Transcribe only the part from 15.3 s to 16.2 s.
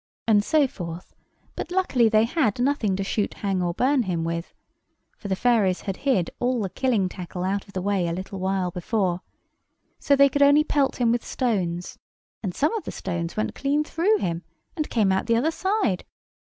other side.